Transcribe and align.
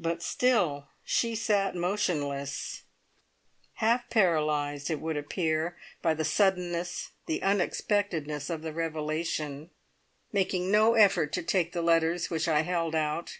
But 0.00 0.20
still 0.20 0.88
she 1.04 1.36
sat 1.36 1.76
motionless, 1.76 2.82
half 3.74 4.10
paralysed, 4.10 4.90
it 4.90 5.00
would 5.00 5.16
appear, 5.16 5.76
by 6.02 6.12
the 6.12 6.24
suddenness, 6.24 7.12
the 7.26 7.40
unexpectedness 7.40 8.50
of 8.50 8.62
the 8.62 8.72
revelation, 8.72 9.70
making 10.32 10.72
no 10.72 10.94
effort 10.94 11.32
to 11.34 11.42
take 11.44 11.70
the 11.72 11.82
letters 11.82 12.30
which 12.30 12.48
I 12.48 12.62
held 12.62 12.96
out. 12.96 13.38